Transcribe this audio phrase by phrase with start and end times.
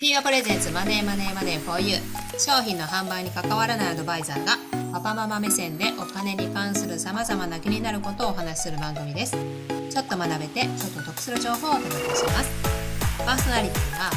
[0.00, 1.96] ピーアプレゼンツマネーマネーマネー for you
[2.38, 4.56] 商品の販売に関わらないアドバイザーが
[4.94, 9.36] パパママ目線でお金に関するさまざまな気になることをお話しする番組です。
[9.90, 12.50] ちょっと学べてちょっと得する情報をお届けします。
[13.18, 14.10] パーソナリティは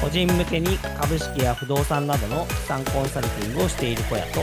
[0.00, 4.42] 個人向けに株式や不動産などの資産コンサルティングをしている小屋と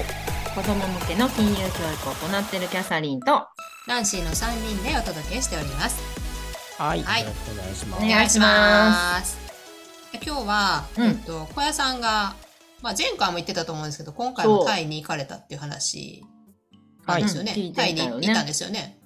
[0.54, 3.48] 子供向けの金融教育を行っているキャサリンと
[3.88, 5.98] ナンシーの3人でお届けしております。
[6.78, 7.22] はい、はい。
[7.22, 8.04] よろしくお願いします。
[8.04, 9.47] お願いします
[10.14, 11.04] 今日は、うん。
[11.06, 12.36] えっと、小屋さんが、
[12.82, 16.24] まあ、前回も言ってたと思うんですけど今回もタイに行かれたっていう話
[17.06, 19.00] なんですよね、はいタイに行ったんですよね。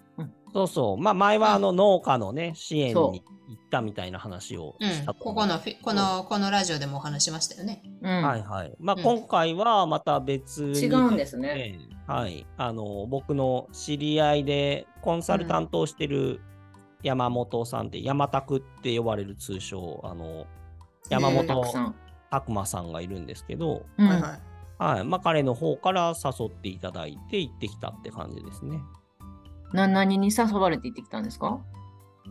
[0.53, 4.89] そうそう、まあ前はあの農家のね支援に行ったみたいな話をうん。
[4.89, 5.47] したとこ思う。
[5.47, 7.81] このこのこのラジオでもお話しましたよね。
[8.01, 8.73] うん、はいはい。
[8.79, 9.03] まあうん。
[9.03, 11.79] 今回はまた別に違うんですね。
[12.07, 12.45] はい。
[12.57, 16.41] あの僕の知り合いでコンサルタントをしてる
[17.03, 20.45] 山本さんで、山拓って呼ばれる通称あの
[21.11, 21.63] 山本。
[22.31, 24.31] 拓磨さんがいるんですけど、うんはいはい
[24.77, 25.03] はい。
[25.03, 28.79] まあ彼の方から誘っていただいて行ってきたって感じですね。
[29.73, 31.59] な何に誘われて行ってきたんですか？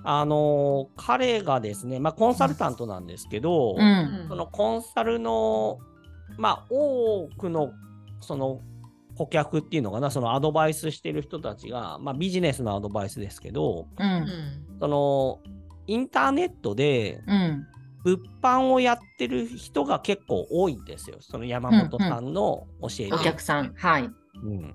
[0.02, 4.24] あの彼がですね、まあコンサルタントなんですけど、うん。
[4.28, 5.78] そのコンサルの、
[6.38, 7.72] まあ、多くの
[8.22, 8.62] その
[9.16, 14.02] 顧客っていうのかな、そのアドバイスしてる人たちが、まあ、ビジネスのアドバイスですけど、う。
[14.02, 14.26] うんん
[14.80, 15.40] その
[15.86, 17.66] インターネットでうん。
[18.04, 23.14] 物販をやってる人が結構多いんですよ、その山本さんの教えて。
[23.14, 23.74] お客さん。
[23.74, 24.04] はい。
[24.04, 24.74] うんうん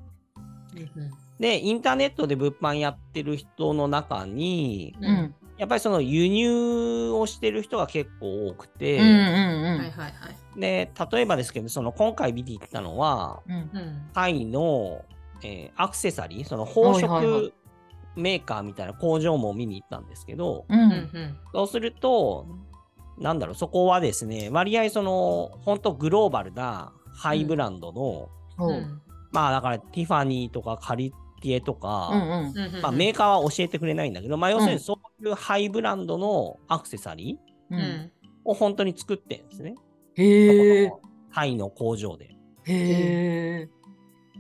[1.40, 5.36] で、インターネットで物販やってる人の中に、うんうん。
[5.58, 10.12] やっぱりその輸入をしてる人が結構多くて、うんうんはいはいはい
[10.60, 13.54] で例えばですけど、その今回見ていったのは、うん。
[13.54, 13.78] うん。
[13.78, 15.04] うんタイの、
[15.44, 17.52] えーアクセサリー、その宝はいはいは飾
[18.16, 20.74] メーカーみたいな工場も見に行ったんですけど、う。
[20.74, 21.10] うんん
[21.54, 22.48] そうすると、
[23.18, 28.72] なんだろう、そこはですね、割合その、本当グローバルなハイブランドの、ほう。
[28.72, 29.02] うん
[29.36, 32.76] まあだからティファニーとかカリティエとか、うんうん。
[32.76, 38.10] うんまあ、メーカーは教えてくれないんだけど、まあ要するにそういうハイブランドのアクセサリー
[38.46, 39.76] を本当に作ってるんですね。
[40.16, 40.94] へえ。
[41.34, 42.30] タイの工場で。
[42.64, 43.70] へえ。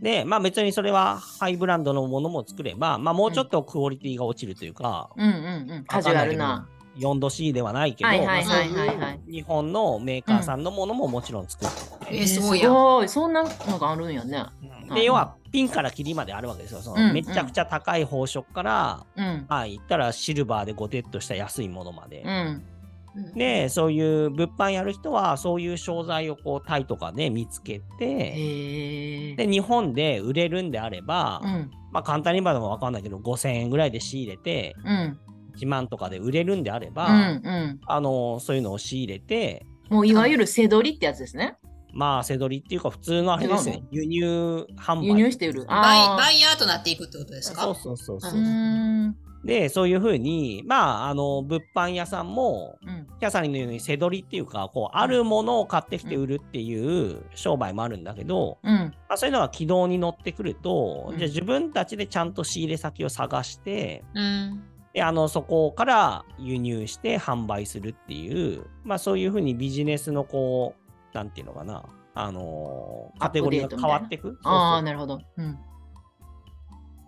[0.01, 5.85] で、まあ別にそれはハイブランドのものも作れば、まあもうちょっとクオリティが落ちるというか、うんうんうん。
[5.85, 6.69] カジュアルな。
[6.97, 13.09] 4度 C ではないけど、はいはいはいまあはいはい日本のメーカーさんのものももちろん作ってる、えーすごいやんすごい。
[13.09, 14.45] そんなのがあるんやね。
[14.93, 16.81] で、要はピンからキリまであるわけですよ。
[16.81, 19.45] そうんのめちゃくちゃ高い宝飾から、うん。
[19.47, 22.21] まあ言ったらシルバーでゴテッとした安いものまで。
[22.23, 22.29] うん。
[22.29, 29.35] うんで、そういう物販やる人は、そういう商材をこうタイとかで見つけて、へえ。
[29.37, 31.71] で、日本で売れるんであれば、うん。
[31.93, 35.19] まあ簡単に言えばわかんないけど、5000円ぐらいで仕入れて、うん。
[35.55, 37.79] 1万とかで売れるんであれば、うんうん。
[37.85, 41.57] あのそういうのを仕入れて、もういわゆる背取りってやつですね。
[41.93, 45.05] まあ、せどりっていうか、普通のあれですね、輸入販売。
[45.07, 45.65] 輸入して売る。
[45.65, 47.61] バイあバイヤーとなっていくってことですか？
[47.61, 49.15] そうそうそうそう。
[49.45, 53.07] で、そういうふうに、まあ、あの、物販屋さんも、うん。
[53.19, 58.73] キャサリンのように背取りっていうか、こう、あるものを買ってきて売るっていう商売もあるんだけど、うん。
[58.73, 64.63] まあ、そういうのが軌道に乗ってくると、うんじゃあ自分たちでちゃんと仕入れ先を探して、うん
[64.95, 70.73] で、あの、そこから輸入して販売するっていう、まあ、そういうふうにビジネスのこ
[71.13, 71.83] う、なんていうのかな、
[72.13, 74.39] あのーカテゴリーが変わっていく？
[74.45, 75.19] ああ、そうなるほど。
[75.37, 75.59] うん。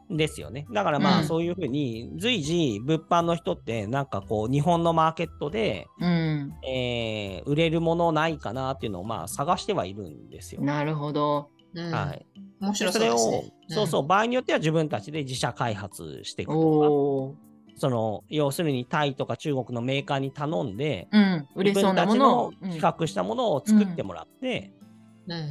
[0.09, 0.67] そうですよね。
[0.73, 6.53] だからまあ、うんそういうふうに、随時、物販の人って、なんかこう、日本のマーケットで、うん。
[6.67, 10.61] えー売れるものないかなっていうのを、まあ、探してはいるんですよ。
[10.61, 11.51] なるほど。
[11.73, 12.25] うんはい。
[12.59, 17.46] 面白それをそうですね、そうそう、場合によっては自分たちで自社開発していくとか。
[17.77, 21.47] その、要するにタイとか中国のメーカーに頼んで、うん。
[21.55, 22.61] 売れそうなものを自。
[22.61, 24.77] 分たちの企画したものを作ってもらって、うん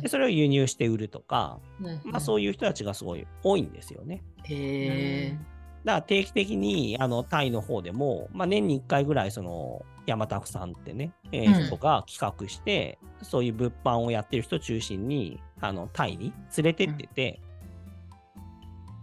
[0.00, 4.22] でそれを輸入して売るとか、うんまあ、そういう人たちがすごい多いんですよね。
[4.38, 4.56] うんへ
[5.26, 5.38] え。
[5.84, 17.40] だから定期的にあのタイの方でも、まあ、年に1回ぐらいその山田さんってね、えーうん人が企画して、そういう物販をやってる人中心にあのタイに連れてってて、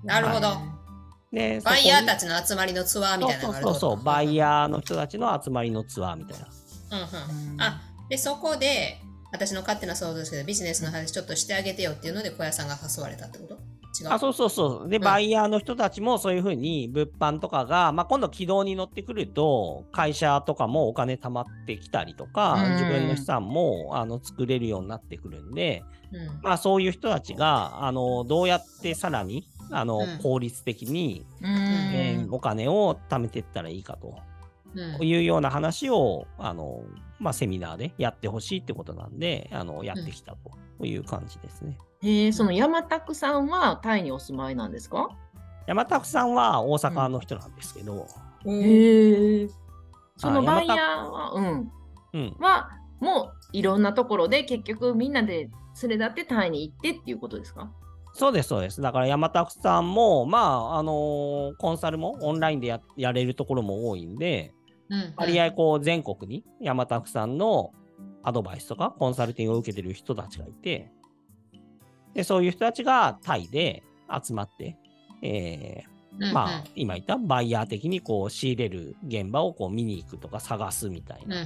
[0.04, 0.83] なるほど
[1.34, 6.46] でバイヤーたちちの集まりのツアーみたいなのがあるそうそうそうバイヤヤーの人たちの集まりのツアーみたいな。
[6.46, 6.50] ー、
[6.92, 7.62] うんうんうん。
[7.62, 9.00] あでそこで
[9.32, 13.56] 私の勝手な想像ですけどビジネスの話ちょっとしてあげてよっていうので小屋さんが誘われたってこと？
[14.00, 14.10] 違う。
[14.12, 14.90] あそうそうそう。
[14.90, 15.02] で、ん。
[15.02, 22.72] バイヤーの人たちもそういうふうに物販とかが、まあ、今度軌道に乗ってくると、会社とかもお金貯まってきたりとか、うん。
[22.74, 26.42] 自分の資産もあの作れるようになってくるんで、うん。
[26.42, 31.48] まあ、そういう人たちが、あのどうやってさらにあの、うん効率的に、うん。
[31.48, 34.08] えーお金を貯めていったらいいかと。
[34.10, 34.24] うん
[35.06, 36.82] いうような話を、あの、
[37.20, 40.36] まあ、セミナーでやってほしいってことなんで、あの、やってきた
[40.80, 41.78] という感じですね。
[42.02, 45.10] へえ、その山拓さんはタイにお住まいなんですか？
[45.68, 48.08] 山田さんは大阪の人なんですけど、
[48.48, 49.48] へえ。
[50.18, 51.72] そのバイヤーは、うん。
[52.14, 55.52] うん、は、もういろんなところで結局みんなで
[55.84, 57.72] 連れ立ってタイに行ってっていうことですか？
[58.14, 58.80] そうです、そうです。
[58.80, 64.54] だから山田さんも、まあ、あのーコンサルもオンラインでややれるところも多いんで、
[64.90, 67.74] うん割合こう全国に山田さんの
[68.22, 70.92] アドバイスとかコンサルティングを受けてる人たちがいて、
[72.14, 73.84] で、そういう人たちがタイで
[74.24, 74.78] 集まって、
[75.24, 75.84] え
[76.20, 81.38] うんーまあ、今言ったバイヤー的にこう仕入れる現場をこう見に行くとか探すみたいな、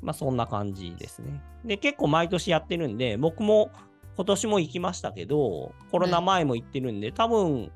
[0.00, 1.42] まあそんな感じですね。
[1.64, 3.70] で、結構毎年やってるんで、僕も
[4.16, 7.70] 今年も行きましたけど、コロナ前も行ってるんで、多分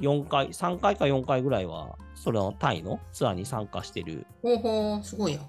[0.00, 5.40] 4回、3回か4回ぐらいは、それのタイのツアーに参加してるほうほう、すごいや。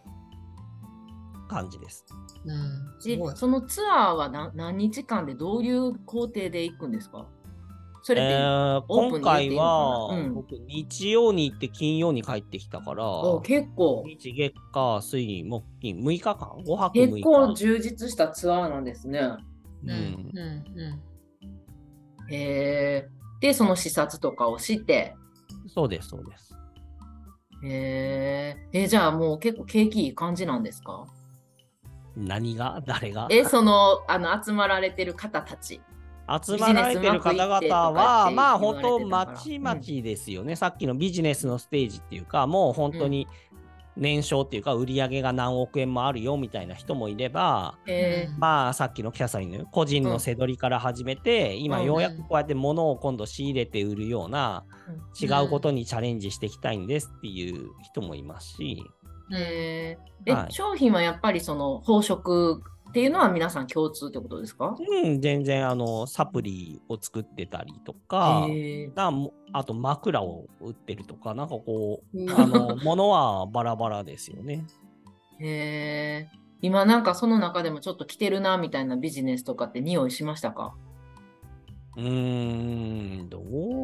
[1.47, 2.05] 感じです。
[2.45, 2.55] うん、
[2.99, 3.35] すでごい。
[3.37, 7.25] そのツアーは何何日間でどういう工程で行くんですか？
[8.01, 16.35] それって、えー今回は、うん僕、日曜に行って金曜に帰ってきたから、お結構日月火水木金6日間
[16.65, 17.11] ?5 泊6日。
[17.13, 19.21] 結構充実したツアーなんですね。
[22.29, 23.07] え。
[23.41, 25.15] で、その視察とかをして、
[25.67, 26.55] そうです、そうです。
[27.63, 28.83] へえ。
[28.83, 31.05] え、じゃあもう結構景気いい感じなんですか？
[32.15, 32.81] 何が？
[32.85, 33.27] 誰が？
[33.31, 35.81] え、その、あの、集まられてる方たち。
[36.45, 43.27] 集まられてる方々は、まあ本当、まちまちですよね、さっきのビジネスのステージっていうか、もう本当に
[43.95, 48.29] 年商っていうか、売り上げが何億円もあるよみたいな人もいれば、へえ。
[48.37, 51.85] まあさっきのキャサリンの個人のせどりから始めて、今うん。
[51.85, 54.65] ようやくこうやって物を今度仕入れて売るような、
[55.21, 58.83] 違うことにチャレンジしていきたいんですっていう人もいますし、
[59.31, 59.97] え。
[60.25, 60.51] え、はい。
[60.51, 62.61] 商品はやっぱりその宝飾
[62.93, 64.77] っていうのは皆さん共通ってことですか？
[64.77, 68.91] うん、全然あのサプリを作ってたりとか、へえ。
[68.93, 74.67] なもあと枕を売ってるとか、なんかこう、うんあの、物はバラバラですよね。
[75.39, 76.37] へえ。
[76.61, 80.75] 今なんかその中でもちょっと来てるなみたいなビジネスとかって匂いしましたか？
[81.97, 83.39] うーん、ど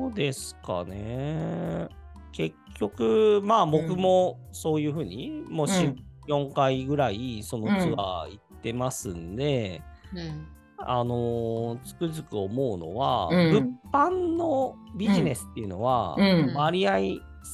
[0.10, 1.90] うですかね。
[2.32, 9.82] 結局、まあ僕もそういうふうに、もうし、うん4回ぐらいそのツアー行ってますんで、
[10.14, 10.48] うん
[10.82, 13.52] あのーつくづく思うのは、うん
[13.92, 17.00] 物販のビジネスっていうのは、うん割合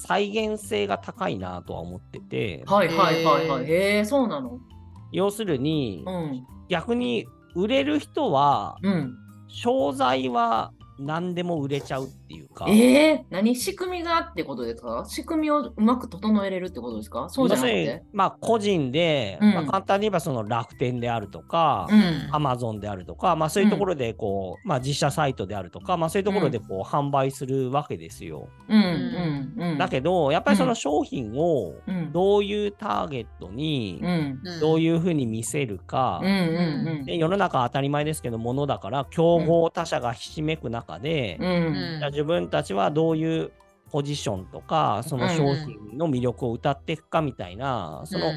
[0.07, 3.63] 再現性が高いなとは思ってて、はいはいはいはい。
[3.66, 4.60] へへえ、そうなの？
[5.12, 6.46] 要するに、うん。
[6.69, 7.25] 逆に
[7.56, 9.13] 売れる人は、うん。
[9.48, 15.06] 商材は何でも売れちゃうっていうか、ええ何仕組みがってことですか？
[15.08, 17.28] 仕組みをうまく整えれるってことですか？
[17.30, 18.04] そうじゃなくて？
[18.14, 22.30] まあ個人で、うんまあ、簡単に言えばその楽天であるとか、うん。
[22.32, 28.48] アマゾンであるとか、まあそういうところでこう、まあ実写サイトであるとか、まあそういうところでこう販売するわけですよ。
[28.68, 29.78] うんうんうん。
[29.78, 32.12] だけど、やっぱりその商品をうん。
[32.12, 34.40] どういうターゲットにうん。
[34.44, 37.06] うんどういうふうに見せるか、うんうんうん。
[37.06, 41.48] で世の中当たり前ですけど、ものだから、競合他社がひしめく中で、うん。
[41.48, 43.52] うんじゃあ自分たちはどういう
[43.92, 48.34] ポジションとか、その商品の魅力を歌っていくかみたいな、その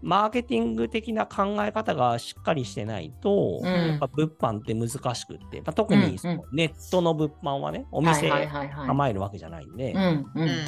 [0.00, 8.30] マーケティング的な考え方がしっかりしてないと、うんやっぱ物販って難しくって、まあ、特うんにそのネットの物販はね、お店。
[8.86, 10.64] 構えるわけじゃないんで、うんううんん。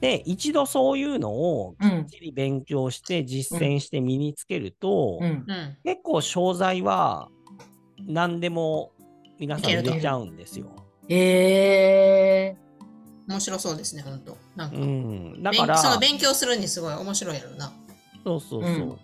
[0.00, 5.44] で、一度そういうのをきうんっちり勉強して実践して身につけると、うん。
[5.46, 7.28] うん結構商材は
[8.06, 8.92] 何でも
[9.38, 10.66] 皆さん売れちゃうんですよ。
[11.08, 12.56] ええ
[13.28, 17.72] 面白そうですね、本当なんか、うん、だから、勉その勉強するにすごい面白いやろな。
[18.24, 18.72] そうそうそう。
[18.72, 18.98] うん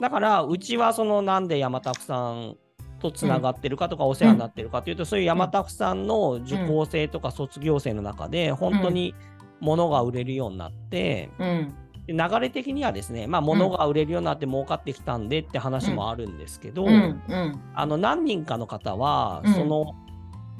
[0.00, 2.56] だから、うちはそのなんで山田さん
[3.00, 9.14] とつながってるかとかお世話になってるかというと、そういう山田さんの受講生とか卒業生の中で、本当に
[9.60, 11.74] 物が売れるようになって、うん。
[12.12, 17.60] で流れ的にはですね、まあ、物が売れるようになって儲かってきたんでって話もあるんですけど、うんうん。
[17.74, 19.94] あの何人かの方は、うんその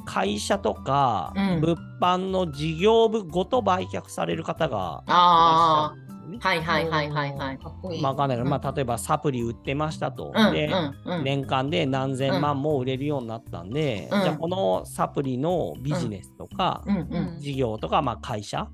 [0.06, 6.38] 会社とか、うん物販の事業部ごと売却される方がいらっしゃあるね。
[6.42, 6.48] あ。
[6.48, 7.58] はいはいはいはいはい。
[7.58, 8.02] かっこいい。
[8.02, 10.32] まあ、わかんないけど、うんまあ、例えばサプリ売ってましたと。
[10.34, 11.24] うんで、うんうん。
[11.24, 16.82] 年間で何千万も売れるようになったんで、うんじゃあこのサプリのビジネスとか、
[17.38, 18.68] 事業とか、まあ、会社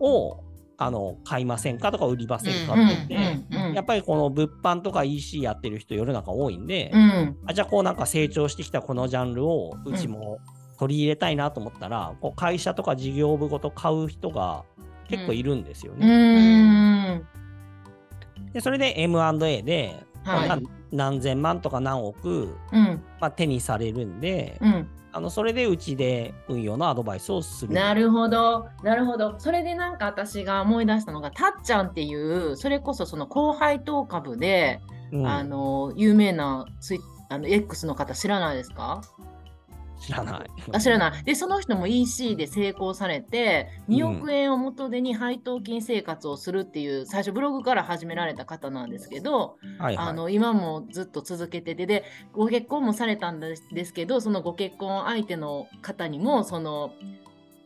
[0.00, 0.42] を
[0.76, 7.36] あの買いませんかとか売りませんかうんって言って、やっぱりこの物販とか EC やってる人世の中多いんで、うん。
[7.46, 10.38] あじゃあこうなんか成長してきたこのジャンルをうちも
[10.78, 14.64] 取り入れたいなと思ったら、こう会社とか事業部ごと買う人が
[15.08, 17.22] 結構いるんですようね。
[18.52, 20.58] でそれで M&A で、はいまあ
[20.94, 23.02] 何千万とか何億、うん。
[23.20, 24.88] まあ、手にされるんで、うん。
[25.16, 27.72] あのそれでうちで運用のアドバイスをする。
[27.72, 29.38] なるほど、なるほど。
[29.38, 34.80] それでなんか私が思い出したのが、たっちゃんっていう、それこそその高配当株で、
[35.12, 39.00] うんあの、有名なツイあの X の方知らないですか？
[40.00, 40.50] 知らない。
[40.72, 41.24] あ知らない。
[41.24, 50.08] で、その人も EC で成功されて、2億円を元手に配当金生活をするっていう、最初ブログから始められた方なんですけど、はいはい。
[50.08, 56.92] あの今もずっと続けててでご結婚もされたんですけどそのご結婚相手の方にもその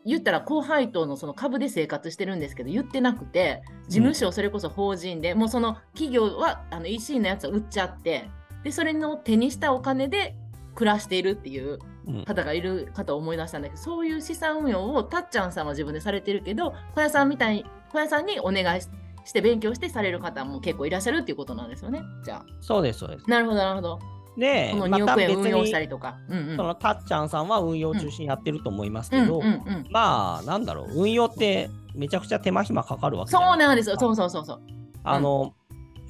[0.06, 8.30] 言ったら高配当のその株で生活してるんですけど言ってなくて事務所それこそ法人で、もうその企業はあの EC のやつを売っちゃって
[8.64, 10.34] でそれの手にしたお金で
[10.74, 11.78] 暮らしているっていううん
[12.26, 18.88] 方がいる方を思い出したんだけどそういう資産運用をたっちゃんさんは自分でされてるけど小屋さんみたいに小屋さんにお願いし
[19.28, 22.46] して勉強してされる方も結構いらっしゃるっていうことなんですよねじゃあ。
[22.62, 23.28] そうです、そうです。
[23.28, 23.98] なるほど、なるほど。
[24.38, 26.16] で、この2また別億円運用したりに、とか。
[26.28, 26.56] うんうん。
[26.56, 33.96] そのたっちゃんさんは運用中心やってると思いますけど、うんうんうん、まあ、なんだろう、運用ってめちゃくちゃ手間暇かかるわけじゃそうないなんですよ。
[33.98, 34.60] そうそうそうそう。
[35.04, 35.52] あの、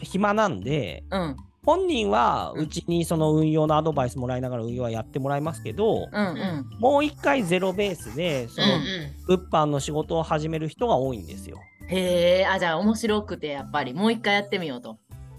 [0.01, 1.37] 暇なんで、うん
[1.69, 6.67] 本人はうんうちにその運用のアドバイスもらいながら運用はやってもらいますけど、うんうん。
[6.79, 8.83] もう一回ゼロベースでそのうん
[9.27, 11.59] 物販の仕事を始める人が多いんですよ。
[11.89, 14.97] へえ、あ、じゃあ面白くてやっぱりもう一回やってみようと。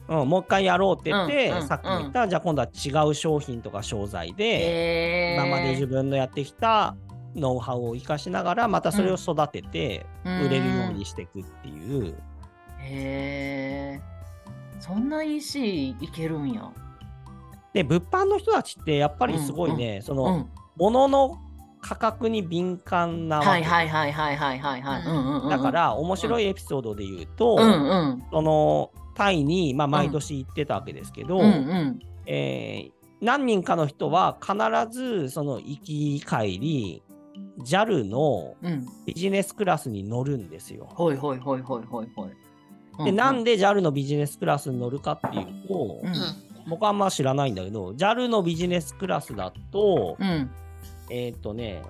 [0.08, 5.34] うん、もう一回やろうって言って、うんうんさっきも言った、じゃあ今度は違う商品とか商材で。
[5.36, 6.96] 今まで自分のやってきた
[7.36, 12.16] ノウハウを生かしながらまたそれを育ててうん売れるようにしていくっていう、
[12.82, 14.19] へえ。
[14.90, 16.72] そんな EC いけるんや。
[17.74, 20.50] で物販の人たちってやっぱりすごいね、そうのん。
[20.78, 21.38] 物の
[21.80, 25.04] 価格に敏感なわけはいはいはいはいはいはいはい。
[25.04, 25.50] うんうんうん。
[25.50, 28.24] だか、ら面白いエピソードで言うと、うんうん。
[28.32, 32.00] そのタイに、まあ、毎年行ってたわけですけど、うんうん。
[32.26, 34.56] えー何人かの人は必
[34.98, 37.04] ずその行き帰り
[37.66, 38.86] JAL のうん。
[39.06, 40.88] ビジネスクラスに乗るんですよ。
[40.94, 42.30] ほいほいほいほいほいほい。
[43.06, 46.14] で、なんで、で JAL のビジネスクラスに乗るかっていうと、うん
[46.68, 50.52] 僕はあんま知らないんだけど JAL のビジネスクラスだと、うん。
[51.10, 51.82] えっ、とね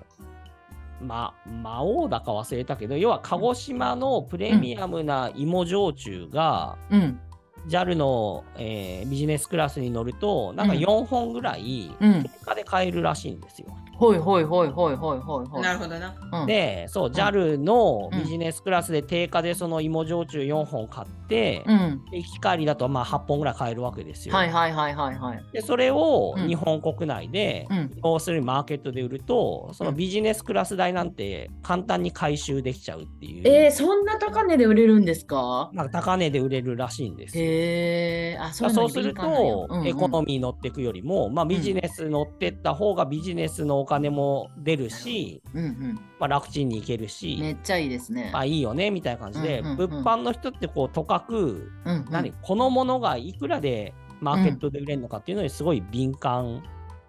[1.02, 7.20] ま、魔王だか忘れたけど要は鹿児島のプレミアムな芋焼酎が、うん。
[7.68, 12.22] JAL の、えービジネスクラスに乗ると、なんかうん4本ぐらい、うん。
[12.22, 13.68] 定価で買えるらしいんですよ。
[14.00, 15.62] ほいほいほいほいほいほいほい。
[15.62, 16.14] なるほどな。
[16.40, 22.02] うん、で、そう、JAL のうんビジネスクラスで定価でその芋焼酎4本買って、うん。
[22.10, 24.34] で行き帰りだとまあ8本ぐらい買えるわけですよ。
[24.34, 25.44] はいはいはいはいはい。
[25.52, 27.90] で、それをうん日本国内で、うん。
[28.02, 35.70] 要するにマーケットで売ると、そのうんビジネスクラス代なんて簡単に回収できちゃうっていう、えー、そんな高値で売れるんですか？
[35.74, 37.44] なんか高値で売れるらしいんですよ。
[37.44, 46.00] へえー、あ、そうそうすると、エコノミミー乗っていくよりも、まあ、ビジネス乗ってった方がビジネスのお金も出るし、うんうん。
[46.20, 48.30] まあ、楽ちんに行けるし、めっちゃいいですね。
[48.32, 56.62] まあいいよねみたいな感じで、うんうんうん物販の人ってこうとかく、うんうん、何このものがいくらでマーケットで売れるのかっていうのにすごい敏感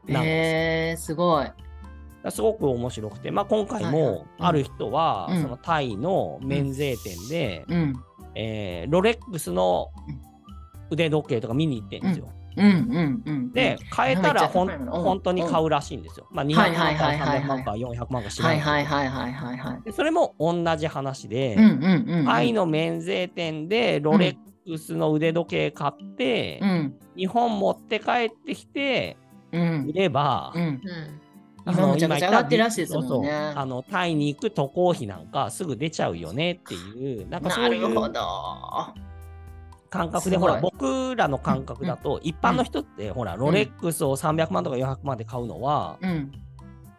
[0.07, 1.51] なんですえー、すごい。
[2.29, 7.93] すごく面白くて、まあ、今回もある人は、うんそのタイの免税店で、うん。
[8.35, 9.89] えーロレックスの
[10.89, 12.29] 腕時計とか見に行ってるんですよ。
[12.57, 13.51] うんうんうん。
[13.51, 16.27] で、買えたらほん本当に買うらしいんですよ。
[16.31, 19.81] まあ、200はい万かはいはいはいはい300万か400万か知らはないいけどはいはいはいはいはい。
[19.83, 22.25] でそれも同じ話で、うんうんうんうん。
[22.25, 24.35] タイの免税店でロレッ
[24.69, 29.17] クスの腕時計買って、うん日本持って帰ってきて
[29.51, 30.63] うん売れば、うん。
[30.63, 30.81] うん。
[31.65, 39.10] あの今むちゃくちゃ上がってるらしいですもんねそうそうあのタイに行く渡航費なんかすぐ出ちゃうよねっていう、なんかそういうなるほど。
[39.91, 46.31] 感覚ですほら僕らの感覚だと、一般の人って、ほらロレックスを300万とか400万で買うのは、うん。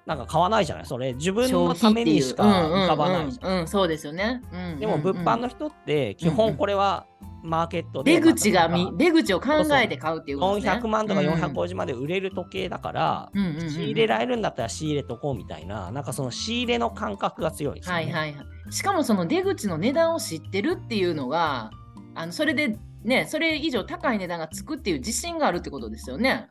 [0.05, 0.85] なんか買わないじゃない？
[0.85, 3.47] それ自分消のためにしか浮かばないじゃん。
[3.47, 4.43] うんうんうんうんそうですよね。
[4.53, 7.07] うんでも物販の人って基本これは
[7.45, 8.69] マーケットで出口が
[8.99, 10.73] 出口を考えて買うっていうことですね。
[10.73, 18.03] 400万とかうん450万で売れる時計だから、うんうんうん仕入れられるんだったら仕入れとこうみたいな、なんかその仕入れの感覚が強いですよね。
[18.03, 18.73] はいはいはい。
[18.73, 21.71] しかもその出口の値段を知ってるっていうのが、
[22.15, 26.49] あのそれでね、それ以上高い値段がつくっていう自信があるってことですよね。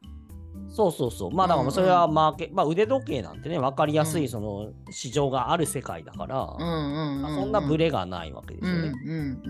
[0.70, 1.32] そうそうそう。
[1.32, 9.02] まあだからそれはマーケ、まあ腕時計なんてね、分かりやすいその市場がある世界だから、そんなブレがないわけですうんよね。
[9.06, 9.42] うん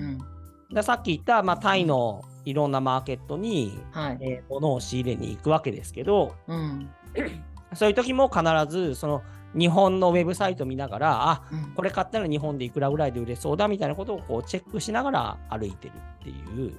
[0.70, 0.74] うん。
[0.74, 4.18] でさっき言った、まあ、タイのいろんなマーケットに、はい。
[4.22, 6.90] えー物を仕入れに行くわけですけど、うん。
[7.74, 9.22] そういう時も必ずその
[9.56, 11.74] 日本のウェブサイト見ながら、あうん。
[11.74, 16.74] これ買ったら日本でいくらぐらいで売れそうだみたいなことをこうチェックしながら歩いてるっていう。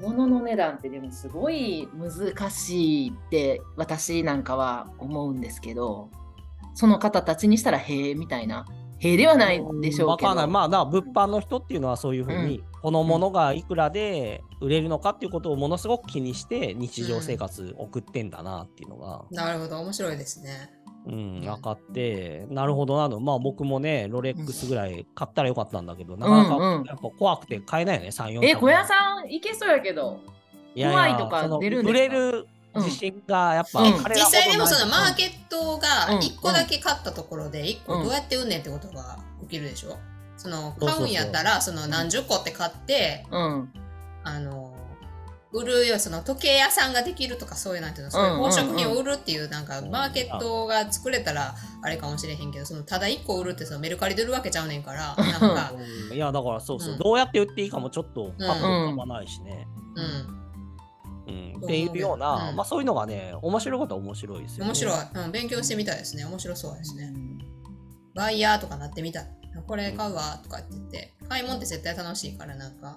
[0.00, 6.10] 物の値段ってでもすごい難しいって私なんかは思うんですけど
[6.74, 8.66] その方たちにしたらへえみたいな。
[8.98, 10.28] へえではないでしょうけど。
[10.28, 10.46] わかんない。
[10.48, 20.70] まあ、だから物販の人っていうのはそういうふうに、このものがいくらで売れるのかっていうことをものすごく気にして日常生活送ってんだなっていうのが、なるほど、面白いですね。
[21.06, 23.20] うん、分かって、なるほどなの。
[23.20, 30.20] まあ僕もね、ロレックスぐらい買ったらよかったんだけど、なかなかやっぱ怖くて買えないよね、3、4え小屋さんいけそうやけど。
[30.74, 32.04] いやいや怖いとか出るんですか？
[32.04, 32.46] 売れる
[32.76, 33.92] 自信がやっぱうん。
[33.92, 39.96] 実際でもそのマーケットが1個だけ買ったところで1個どうやって売んねんってことが起きるでしょ？
[40.36, 43.72] その買うんやったらその何十個って買ってうん。
[44.24, 44.63] あの
[45.54, 55.72] 売るよその時計屋さんができるとかそういうなんていうのそういう宝飾品を売るっていうなんかマーケットが作れたらあれかもしれへんけどそのただ1個売るってそのメルカリで売るわけちゃうねんから なんか。
[56.10, 56.16] うん。
[56.16, 56.98] いやだからそうそう、うん。
[56.98, 60.04] どうやって売っていいかもちょっとパッと浮かばないしね、うん。
[60.04, 61.54] うん。
[61.54, 62.56] うんっていうような、うん。
[62.56, 64.70] まあそういうのがね面白いことは面白いですよね。
[64.70, 66.24] 面白い、うん、勉強してみたいですね。
[66.24, 67.12] 面白そうですね。
[68.14, 69.26] バイヤーとかなってみたい。
[69.68, 72.96] これ買うわとかって言って、買い物って絶対楽しいからなんか、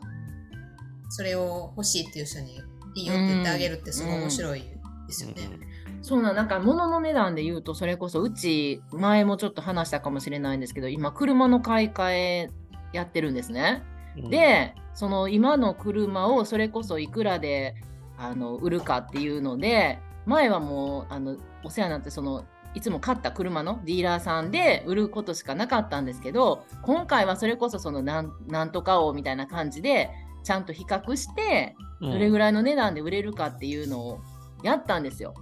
[1.10, 2.62] それを欲しいっていう人に
[2.96, 4.62] いいよって言ってあげるってすごい面白い
[5.08, 5.68] ですよね。
[6.02, 12.50] そうなんなんか物の値段で言うとそれこそうち前もちょっと話したかもしれないんですけど今車の買い替え
[12.94, 13.84] やってるんですね。
[14.16, 17.76] うん、でその今の車をそれこそいくらで
[18.18, 30.12] あの売るかっていうので前はもうあのお世話になってそのいつも買った車のディーラーさんで売ることしかなかったんですけど今回はそれこそそのなんなんとかをみたいな感じで
[30.48, 34.22] ちゃんと比較してうん、どれぐらいの値段で売れるかっていうのを
[34.63, 35.34] やったんですよ。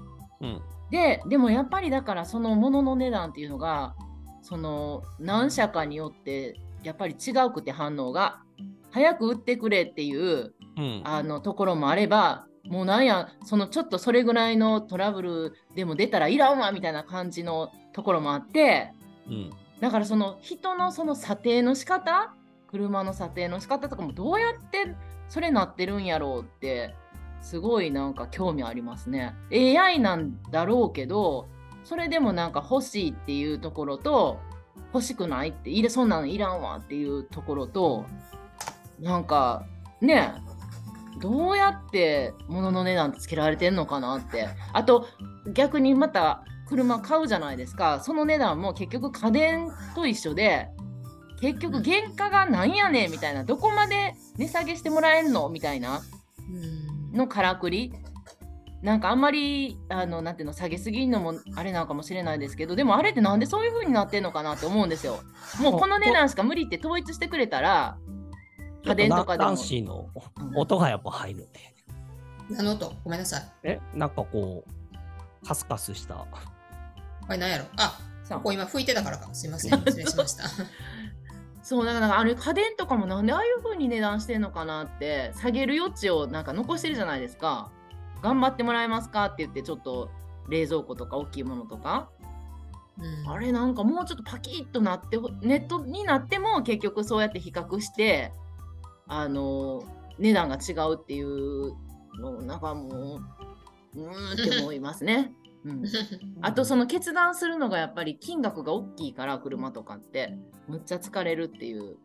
[0.41, 0.62] うん。
[0.89, 3.93] ででもやっぱりだからその物の値段っていうのが
[4.41, 8.41] その何社かによってやっぱり違うくて反応が。
[8.91, 11.01] 早く売ってくれっていううん。
[11.03, 18.93] あのところもあればもうなんやそのちょっとそれぐらいのトラブルでも出たらいらんわみたいな感じのところもあって。
[19.27, 19.51] うん。
[19.82, 22.34] だからその人のその査定の仕方
[22.75, 24.95] 車の査定の仕方とかもどうやって
[25.29, 26.93] それなってるんやろうって
[27.39, 29.33] すごいなんか興味ありますね。
[29.49, 31.47] AI なんだろうけど
[31.85, 34.39] それでもなんか欲しいっていうところと
[34.93, 38.05] 欲しくないっていれそんなんいらんわっていうところと
[38.99, 39.65] なんか
[40.01, 40.33] ね
[41.21, 45.07] どうやって物の値段つけられてんのかなってあと
[45.53, 50.67] 逆にまた車買うじゃないですかその値段も結局家電と一緒で
[51.41, 56.02] 結局原価がなんやねんみたいなどこまで値下げしてもらえんのみたいな
[57.12, 57.93] うんのからくり
[58.82, 65.19] なんかあんまりあのなんていうの下げすぎんのもあれなのかもしれないですけどでもあれってなんでそういう風になってんのかなって思うんですよ。
[65.60, 67.98] もうこの値段しか無理って統一してくれたら
[68.86, 69.58] 家電とかでも男。
[69.58, 71.74] 子のうん音がやっぱ入るね。
[72.50, 72.93] 何の音？
[73.04, 73.43] ごめんなさい。
[73.63, 73.80] え？
[73.95, 76.15] なんかこうカスカスした。
[76.15, 76.28] こ
[77.30, 77.65] れ何やろ？
[77.78, 79.34] あ、そうここ今拭いてたからか。
[79.34, 79.80] すいません。
[79.80, 80.43] 失礼しました。
[81.65, 87.71] そうだかあれ家電とかもなんでああいう風に値段してんのかなって下げる余地をなんか残してるじゃないですか。
[88.21, 90.12] 頑張ってもらえますかって言ってちょっと
[90.47, 92.12] 冷蔵庫とか大きいものとか。
[92.99, 93.32] うん。
[93.32, 98.32] あれなんかもうちょっとパキッとなってほネットになっても結局そうやって比較して
[99.08, 99.84] あの
[100.19, 101.73] 値段が違うっていう
[102.19, 103.21] のなんかも
[103.95, 105.34] ううーんって思いますね。
[105.65, 105.84] うん、
[106.41, 110.38] あとその決断するのがやっぱり金額が大きいから車とかって。
[110.67, 111.97] むっちゃ疲れるっていう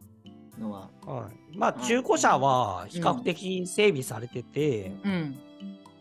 [0.58, 0.90] のは。
[1.06, 5.38] はい、まあ中古車は比較的整備されてて、うん。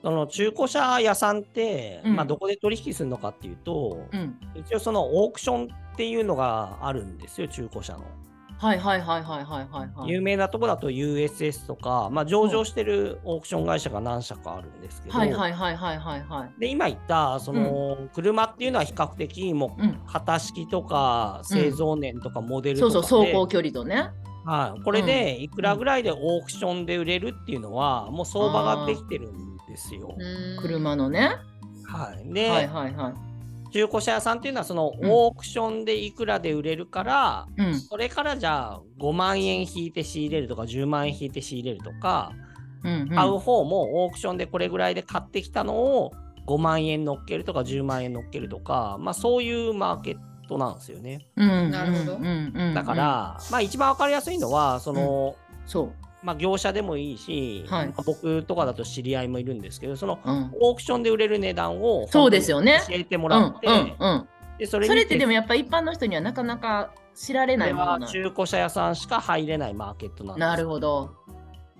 [0.02, 2.15] その中古車屋さんって、うん。
[2.15, 4.39] まあ、どこで取引するのかっていうと、うん。
[4.56, 8.06] 一応そのオークションっていうのがあるんですよ中古車の。
[8.60, 10.10] はいはいはいはいはいはいはい。
[10.10, 16.60] 有名なとこだと USS とか、まあ、上場してるオークション会社が何社かあるんですけど、はいはいはいはいはいはい。
[16.60, 24.12] で今言ったその、車っていうのは比較的もううん、型式とか製造年とかモデルそうとかで、そう走行距離とね。
[24.45, 30.15] はい、これでいくらぐらいでオークションで売れるっていうのはもう相場ができてるんですよ。
[30.17, 31.32] うん車のね。
[31.86, 33.29] はい、で、はいはいはい。
[33.71, 42.32] 中古車屋さんっていうのはそのうんオークションでいくらで売れるから、うんそれからじゃあ5万円引いて仕入れるとか10万円引いて仕入れるとか、
[42.84, 43.10] うんうん。
[43.10, 46.12] 買う方もオークションでこれぐらいで買ってきたのを
[46.47, 51.27] 5万円乗っけるとか10万円乗っけるとか、まあ、そういうマーケットなんですよね。
[51.36, 56.09] うんなるほどうんうんうんだから、まあ一番わかりやすいのはその、そう。
[56.21, 57.88] まあ、業者でもいいし、はい。
[57.88, 60.51] まあ僕とかだと知り合いもいるんですけどそのうん。
[60.60, 62.82] オークションで売れる値段をそうですよね。
[62.88, 64.27] 教えてもうんらって、うんうん。
[64.58, 71.15] でそそれってでもややっぱ一般の人にはなかなか知られないものな中古車屋さんしか入れないマーケットなんですなるほど。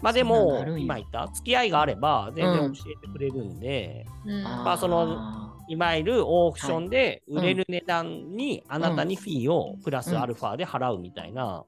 [0.02, 2.74] まあでも今言った付き合いがあれば全うん。
[2.74, 4.44] 然教えてくれるんで、うん。
[4.44, 11.64] まあそのいわゆるオークションで売れる値段にあなたにフィーをプラスアルファで払うみたいな、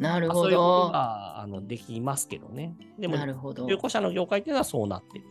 [0.00, 0.90] なるほまあそういうこ。
[0.90, 2.74] があのできますけどね。
[2.98, 3.66] でもなるほど。
[3.66, 5.24] 中古車の業界っていうのはそうなってる。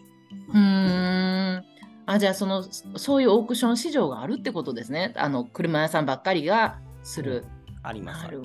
[0.49, 1.65] うーん。
[2.05, 5.13] あじゃあそのそういうオークション市場があるってことですね。
[5.17, 7.45] あの車屋さんばっかりがする。
[7.81, 8.29] ありますな。
[8.29, 8.43] る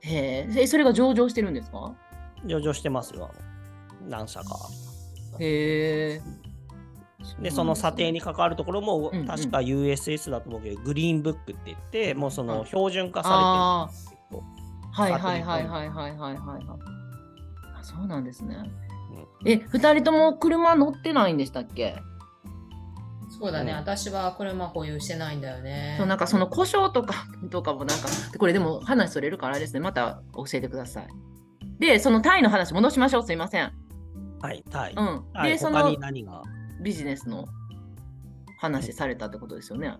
[0.00, 0.60] へえ。
[0.62, 1.94] えそれが上場してるんですか？
[2.44, 3.30] 上場してますよ。
[4.08, 4.58] 何社か。
[5.38, 6.20] へえ。
[7.40, 14.61] で、その査定に関わるところも、うんうん確か USS だと思うけど、グリーンブックって言って、もうその標準化あされてるんですはい査定
[14.92, 16.66] はいはいはいはいはいはいはい。
[17.78, 18.56] あそうなんですね。
[18.56, 18.92] うん
[19.44, 21.96] え、二人とも車乗ってないんでしたっけ、
[23.28, 25.96] そうだね、うん私は車保有してないんだよね。
[25.98, 31.08] そうなんかその故障とか とかもなんか、これでも話それるからあれですね、また教えてください。
[31.78, 33.72] で、そのタイの話戻しましょう、すいません。
[34.40, 34.94] はい、タイ。
[34.96, 35.24] うん。
[35.32, 36.42] はい、で、そ他のに何が？
[36.80, 37.46] ビジネスの
[38.58, 39.96] 話されたってことですよね。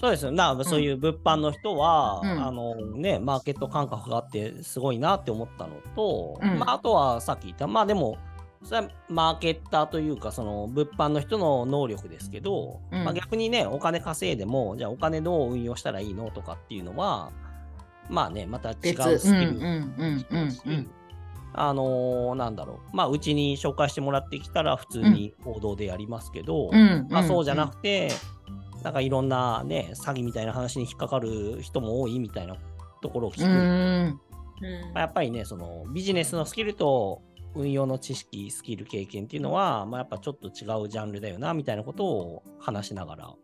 [0.00, 0.32] そうですよ。
[0.32, 2.30] なそういう物販の人は、うん。
[2.42, 6.58] あのね、マーケット感覚があってすごいなって思ったのと、うん。
[6.58, 8.16] まあ、あとはさっき言った、まあでも、
[8.62, 13.04] それはマーケッターというか、その物販の人の能力ですけど、うん。
[13.04, 17.30] まあ、逆にね、お金稼いでも、じゃあお金どう運用したらいいのとかっていうのは、
[18.08, 19.02] まあね、また違別。
[19.06, 20.72] うスキルうんうんうんうん。
[20.72, 20.90] うん。
[21.52, 28.08] あのーなんだろう、まあ、うちに紹介してもらってきたら普通に行動でやりますけど、うんまあ、そうじゃなくくて、
[28.82, 32.56] なんかいろんなね、詐欺みたいな話に引っかかる人も多いみたいな
[33.02, 33.44] ところを聞く。
[33.44, 33.56] うまん。
[33.56, 34.20] うん
[34.94, 37.22] あやっぱりね、そのビジネスのスキルと
[37.54, 43.34] 運用の知識、スキル、経験っていうのは、まあ、やっぱちょっと違うジャンルだよな、みたいなことを話しながら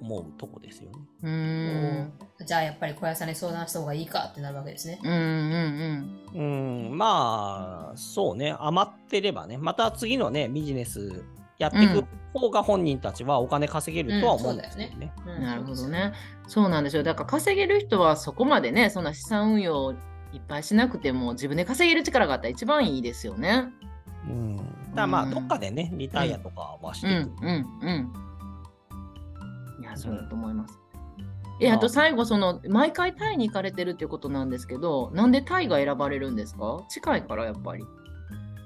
[0.00, 0.98] 思うとこですよね。
[1.22, 2.12] うん。
[2.46, 5.00] じゃあやっぱり小屋さんに相談した方がいいかってなるわけですね。
[5.02, 11.24] うんうんうん、まあ、そうね、余ってればね、また次のね、ビジネス
[11.58, 15.12] やっていく方が本人たちはお金稼げるとは思うんですよね。
[15.26, 15.42] ううんん。
[15.42, 16.12] なるほどね。
[16.48, 17.02] そうなんですよ。
[17.02, 19.92] だから稼げる人はそこまでね、そんな資産運用
[20.32, 23.72] いっぱいしなくても自分で稼げる力があったら一番いいですよね。
[24.28, 24.56] うん。
[24.94, 27.42] だまあ、うんどっかでね、リタイアとかはしうんていく。
[27.42, 28.12] うんうん。
[29.80, 30.78] いや、そうだと思います。
[31.60, 36.84] え、まああと最後、その、毎回タイに行かれてるっていうことなんですけど、なんでタイが選ばれるんですか？
[36.88, 37.84] 近いから、やっぱり。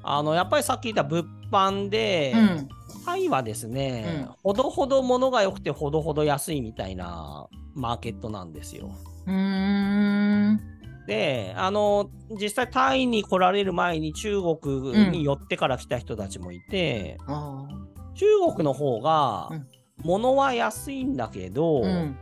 [0.02, 2.68] あの、やっぱりさっき言った物販で、うん。
[3.04, 8.90] タイはですね、うんほどほど物が良くてほどほど安いみたいなマーケットなんですよ。
[9.26, 10.60] うーん。
[11.06, 17.66] で、あの、実際タイに来られる前に中国に寄ってから来た人たちもいて、あ
[18.14, 19.66] 中国の方がうん
[20.04, 21.88] 物は安いんだけど、あ。
[21.88, 22.16] うん。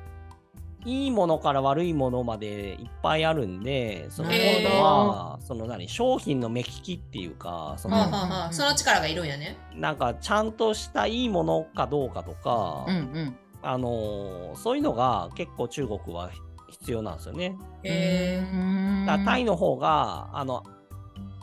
[0.87, 9.59] いいものから悪いものまでいっぱいあるんで、そのなるほど今度は、その何、商品の目利きっていうか、そのはあ、はあはあ、その力がいるんやね。
[9.75, 13.37] なんかちゃんとしたいいものかどうかとか、うんうん。
[13.62, 16.31] あのーそういうのが結構中国は
[16.70, 17.57] 必要なんですよね。
[17.83, 19.07] へえ。
[19.07, 20.62] だタイの方が、あの、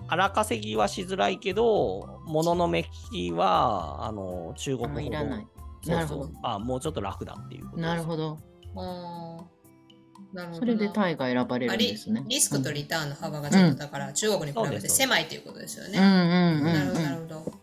[0.08, 5.48] 荒稼ぎはしづらいけど、物の目利きは、あの中国ほどまいらない。
[5.84, 7.86] そうなるほどそうあもうちょっと楽だっていうことです。
[7.86, 8.40] なるほど。
[8.76, 10.60] あーなるほどな。
[10.60, 12.24] それでタイが選ばれるんですね。
[12.28, 16.00] リスクとリターンの幅がちょっとだから、中国に比べて狭いということですよね。
[16.00, 17.28] うんうんうんなるほど、なうん。
[17.28, 17.54] るほど。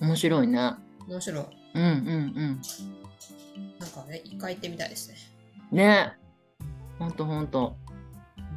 [0.00, 0.72] うん面白いね。
[1.08, 1.44] 面白い。
[1.74, 2.60] うんうん
[3.78, 5.16] なんかね、一回行ってみたいですね。
[5.72, 5.78] うん。
[5.78, 6.12] ね
[6.98, 7.76] ほんとほんと。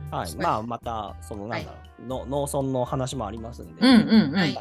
[0.09, 0.35] はい。
[0.35, 4.33] まあ、また、その、なんだろう、の農村の話もありますんで、うんうんうん。
[4.33, 4.57] はい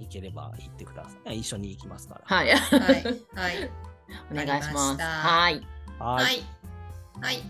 [0.00, 1.38] 行ければ行ってください。
[1.38, 2.20] 一緒に行きますから。
[2.24, 2.48] はい。
[2.48, 3.04] はい。
[3.34, 3.70] はい。
[4.32, 5.00] お願いします。
[5.00, 5.66] はい。
[5.98, 6.42] ははい。
[7.20, 7.42] はい。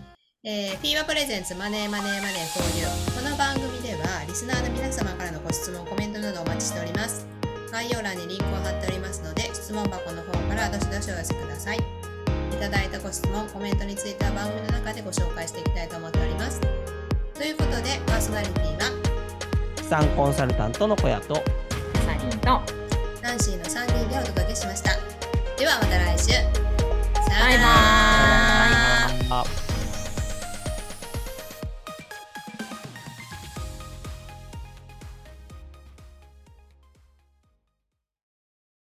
[0.43, 7.27] えー、フィーバープレゼンツマネーマネーマネー for you この番組ではリスナーの皆様からのご質問コメントなどお待ちしております
[7.73, 11.81] 概要欄にリンクを貼っておりますので質問箱の方からどしどしお寄せくださいい
[12.57, 16.61] ただいたご質問コメントについては番組の中でご紹介していきたいと思っております
[17.33, 18.89] ということでパーソナリティは
[19.75, 21.41] 資産コンサルタントの小屋と、サ
[22.13, 22.61] リンと。
[23.21, 24.91] ナンシーの3人でお届けしました
[25.57, 26.68] ではまた来週
[27.29, 27.57] バイ
[29.29, 29.58] バイ。